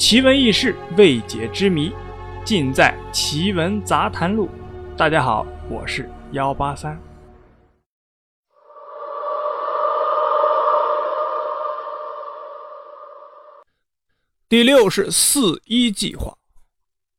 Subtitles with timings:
[0.00, 1.92] 奇闻异事、未解之谜，
[2.42, 4.48] 尽在《奇闻杂谈录》。
[4.96, 6.98] 大家好，我是幺八三。
[14.48, 16.39] 第六是四一计划。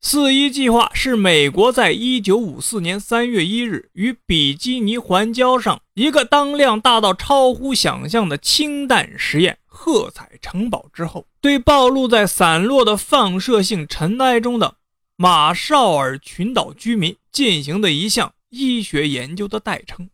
[0.04, 14.78] 四一计划是美国在一九五四年三月一日于比基尼环礁上一个当量大到超乎想象的氢弹实验“喝彩城堡”之后，对暴露在散落的放射性尘埃中的
[15.18, 20.10] 马绍尔群岛居民进行的一项医学研究的代称。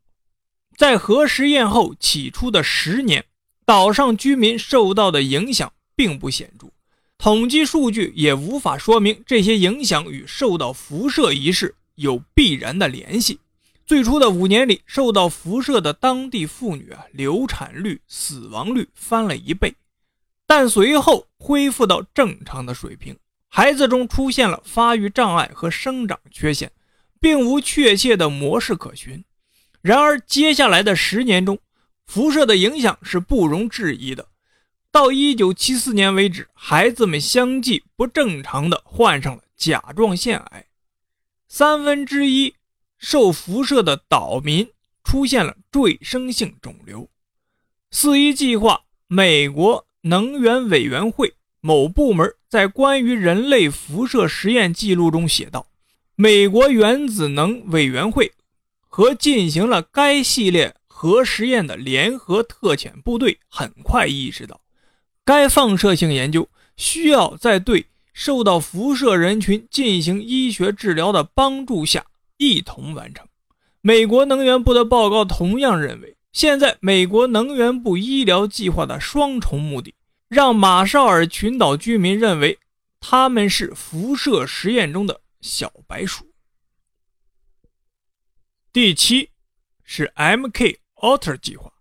[0.75, 3.23] 在核实验后起初的十年，
[3.65, 6.67] 岛上居民受到的影响并不显著。
[7.17, 13.39] 统计数据也无法说明这些影响与受到辐射一事有必然的联系。
[13.85, 19.73] 最初的五年里，受到辐射的当地妇女啊，流产率、死亡率翻了一倍，
[20.45, 23.17] 但随后恢复到正常的水平。
[23.49, 26.71] 孩子中出现了发育障碍和生长缺陷，
[27.19, 29.23] 并无确切的模式可循。
[29.81, 31.57] 然而，接下来的十年中，
[32.05, 34.27] 辐射的影响是不容置疑的。
[34.97, 40.65] 到一九七四年为止，孩子们相继不正常的患上了甲状腺癌，
[41.47, 42.55] 三分之一
[42.97, 44.67] 受辐射的岛民
[45.03, 47.07] 出现了赘生性肿瘤。
[47.91, 55.67] 四一计划，美国能源委员会某部门在关于人类辐射实验记录中写道
[56.17, 58.33] ：“美国原子能委员会
[58.79, 64.59] 和进行了该系列核实验的联合特遣部队很快意识到。”
[65.27, 66.47] 该放射性研究
[66.77, 72.05] 需要在对受到辐射人群进行医学治疗的帮助下
[72.37, 73.27] 一同完成。
[73.81, 79.93] 美国能源部的报告同样认为，现在美国能源部医疗计划的双重目的，
[80.29, 82.57] 让马绍尔群岛居民认为
[83.01, 86.31] 他们是辐射实验中的小白鼠。
[88.71, 89.31] 第七
[89.83, 90.79] 是 M.K.
[90.95, 91.73] Otter 计划，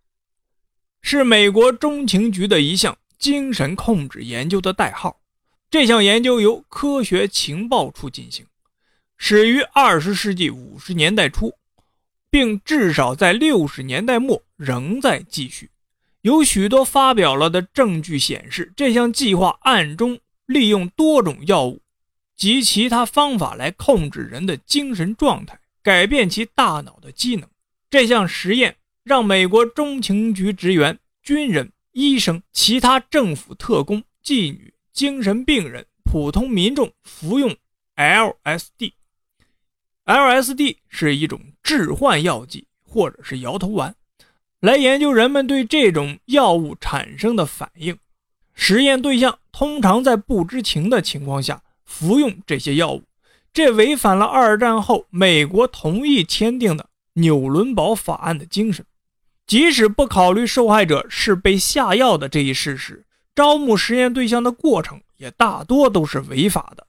[1.00, 2.98] 是美国中情局的一项。
[3.18, 5.20] 精神控制研究的代号。
[5.68, 8.46] 这项研究由科学情报处进行，
[9.16, 11.52] 始于二十世纪五十年代初，
[12.30, 15.70] 并至少在六十年代末仍在继续。
[16.22, 21.80] 有许多发表了的证据显示，这项计划暗中利用多种药物
[22.36, 27.48] 及其他方法来控制人的精神状态，改变其大脑的机能。
[27.90, 31.72] 这项实验让美国中情局职员、军人。
[31.96, 37.56] 医生、其他政府特工、妓女、精神病人、普通民众服用
[37.96, 38.92] LSD。
[40.04, 43.94] LSD 是一种致幻药剂或者是摇头丸，
[44.60, 47.96] 来研究人们对这种药物产生的反应。
[48.52, 53.04] 实验对象通常在不知情的情况下服用这些药物，
[53.54, 58.84] 这违反了二战后美国同意签订的纽伦堡法案的精神。
[59.46, 66.86] 即使不考虑受害者是被下药的这一事实，招募实验对象的过程也大多都是违法的。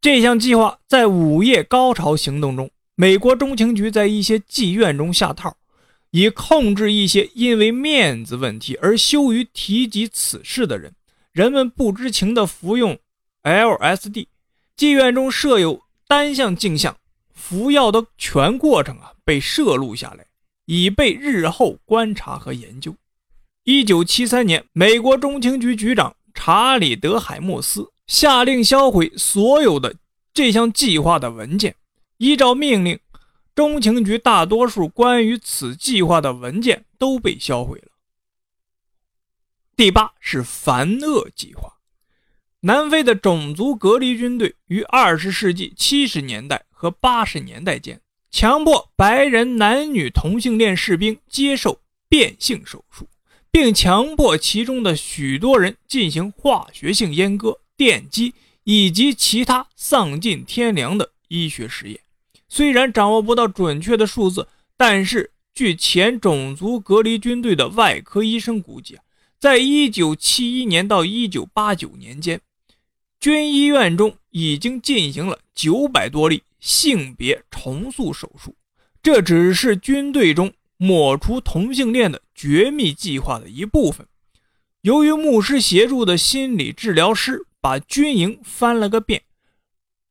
[0.00, 5.56] 这项计划在午夜高潮行动中，美国中情局在一些妓院中下套，
[6.12, 10.94] 以控制一些因为面子问题而羞于提及此事的人。
[11.32, 12.96] 人们不知情地服用
[13.42, 14.28] LSD，
[14.76, 16.96] 妓院中设有单向镜像，
[17.34, 20.27] 服药的全过程啊被摄录下来。
[20.70, 22.94] 以备日后观察和研究。
[23.64, 29.96] 一九七三年，美国中情局局长查理·德海默斯下令销毁所有的
[30.34, 31.74] 这项计划的文件。
[32.18, 33.00] 依照命令，
[33.54, 37.88] 中情局大多数关于此计划的文件都被销毁了。
[39.74, 41.78] 第八是凡厄计划。
[42.60, 48.02] 南非的种族隔离军队于二十世纪七十年代和八十年代间。
[48.30, 53.08] 强迫白人男女同性恋士兵接受变性手术，
[53.50, 58.34] 并强迫其中的许多人进行化学性阉割、电击
[58.64, 62.00] 以及其他丧尽天良的医学实验。
[62.48, 69.02] 虽然掌握不到准确的数字，但是据前种族隔离军队的外科医生估计啊，
[69.38, 72.40] 在1971年到1989年间，
[73.18, 76.42] 军医院中已经进行了900多例。
[76.60, 78.56] 性别重塑手术，
[79.00, 84.04] 这只是军队中抹除同性恋的绝密计划的一部分。
[84.80, 89.22] 由于牧师协助的心理治疗师把军营翻了个遍，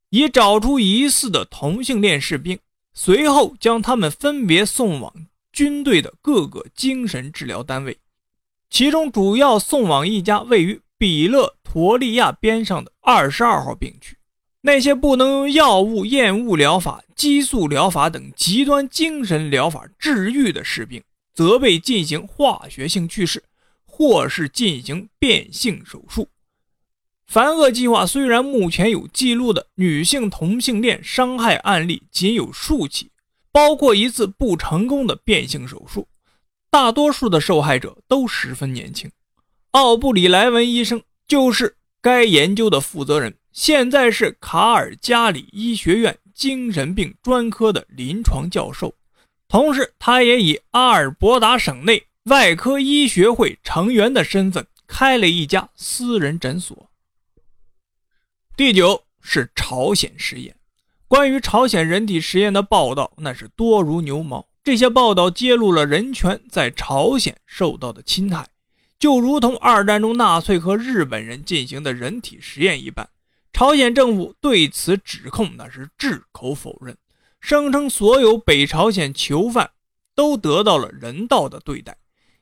[0.10, 2.58] 以找出疑似的同性恋士兵，
[2.94, 5.14] 随后将他们分别送往
[5.52, 7.98] 军队的各个精神治疗单位，
[8.70, 14.18] 其中主要送往一家位于比勒陀利亚边上的二十二号病区。
[14.62, 21.02] 那些不能用药物、厌恶疗法、激素疗法等极端精神疗法治愈的士兵，
[21.34, 23.44] 则被进行化学性去世，
[23.86, 26.28] 或是进行变性手术。
[27.28, 33.12] 凡厄计划虽然目前有记录的女性同性恋伤害案例仅有数起，
[33.52, 36.08] 包括一次不成功的变性手术，
[36.70, 39.10] 大多数的受害者都十分年轻。
[39.72, 48.94] 奥布里莱文医生就是该研究的负责人，现在是卡尔加里医学院精神病专科的临床教授，
[49.48, 56.90] 同时他也以阿尔伯达省内外科医学会成员的身份开了一家私人诊所。
[58.56, 60.56] 第九是朝鲜实验，
[61.08, 64.48] 关于朝鲜人体实验的报道那是多如牛毛。
[64.64, 68.48] 这些报道揭露了人权在朝鲜受到的侵害，
[69.00, 73.08] 就如同二战中纳粹和日本人进行的人体实验一般。
[73.54, 76.96] 朝鲜政府对此指控那是矢口否认，
[77.40, 79.72] 声称所有北朝鲜囚犯
[80.14, 81.98] 都得到了人道的对待。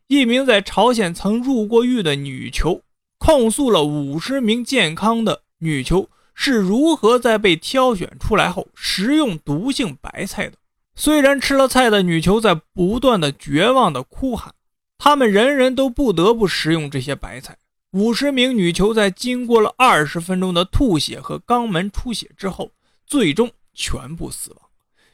[0.08, 2.82] 一名在朝鲜曾入过狱的女囚
[3.18, 5.44] 控诉了五十名健康的。
[5.60, 10.58] 女囚是如何在被挑选出来后食用毒性白菜的？
[10.96, 14.54] 虽然吃了菜的女囚在不断的绝望的哭喊，
[14.98, 17.58] 他们人人都不得不食用这些白菜。
[17.92, 22.72] 五十名女囚在经过了二十分钟的吐血和肛门出血之后，
[23.06, 24.62] 最终全部死亡。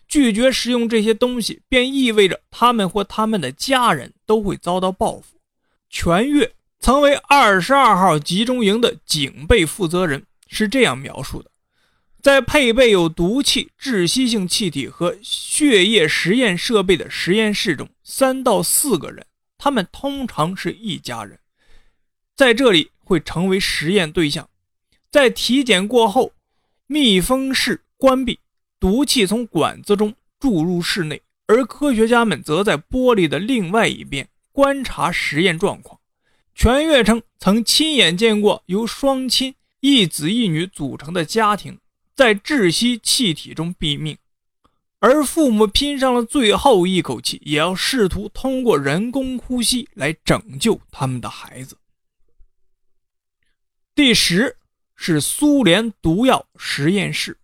[0.07, 5.39] 拒绝食用这些东西，便意味着他们或他们的家人都会遭到报复。
[5.89, 10.23] 全月曾为二十二号集中营的警备负责人。
[10.53, 11.49] 是这样描述的：
[12.21, 19.25] 在配备有毒气、窒息性气体和血液实验设备的实验室中，三到四个人，
[19.63, 21.37] 他们通常是一家人，
[22.35, 24.49] 在这里会成为实验对象。
[25.11, 26.33] 在体检过后，
[26.87, 28.39] 密封室关闭，
[28.79, 35.99] 毒气从管子中注入室内，而科学家们则在玻璃的另外一边观察实验状况。
[36.55, 39.53] 全月称曾亲眼见过由双亲。
[39.81, 41.79] 一子一女组成的家庭
[42.15, 44.17] 在窒息气体中毙命，
[45.01, 51.75] 而父母拼上了最后一口气，也要试图通过人工呼吸来拯救他们的孩子。
[53.95, 54.55] 第十
[54.95, 57.35] 是苏联毒药实验室，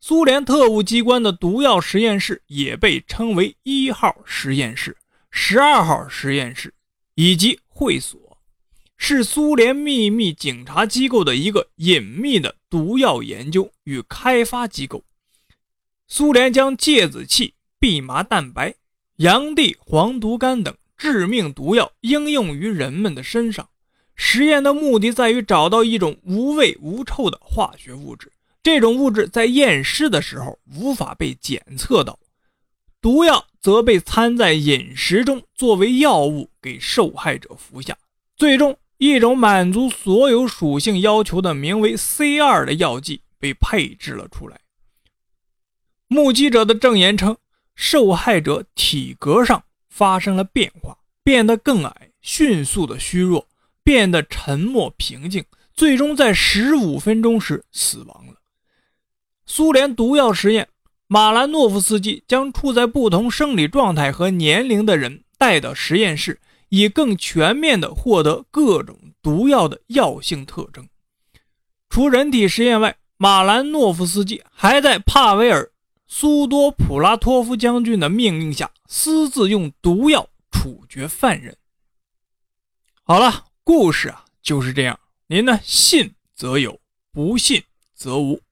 [0.00, 4.96] 苏联特务机关的毒药实验室也被称为一号实验室、
[5.32, 6.72] 十二号实验室
[7.16, 8.38] 以及会所。
[8.96, 15.02] 是苏联秘密警察机构的一个隐秘的毒药研究与开发机构。
[16.14, 18.74] 苏联将芥子气、蓖麻蛋白、
[19.16, 23.70] 洋地黄毒杆等致命毒药应用于人们的身上。
[24.14, 28.30] 实验的目的在于找到一种无味无臭的化学物质，
[28.62, 32.18] 这种物质在验尸的时候无法被检测到。
[33.00, 37.96] 毒药则被掺在饮食中，作为药物给受害者服下，
[38.36, 38.76] 最终。
[38.98, 44.60] 一种满足所有属性要求的名为 C 二的药剂被配置了出来。
[46.12, 47.36] 目击者的证言称，
[47.74, 53.48] 受害者体格上发生了变化，变得更矮，迅速的虚弱，
[53.82, 58.34] 变得沉默平静，最终在十五分钟时死亡了。
[59.46, 60.68] 苏联毒药实验，
[61.06, 66.38] 马兰诺夫斯基将处在不同生理状态和年龄的人带到实验室。
[66.74, 70.88] 以更全面的获得各种毒药的药性特征。
[71.90, 75.64] 除人体实验外，马兰诺夫斯基还在帕维尔·
[76.14, 81.56] 苏多普拉托夫将军的命令下，私自用毒药处决犯人。
[83.02, 85.00] 好了，故事啊就是这样。
[85.26, 86.78] 您呢，信则有，
[87.12, 87.64] 不信
[87.94, 88.42] 则无。